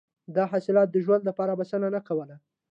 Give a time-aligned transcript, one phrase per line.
[0.35, 2.35] دا حاصلات د ژوند لپاره بسنه نه کوله.